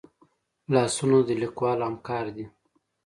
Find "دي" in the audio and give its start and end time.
2.35-2.45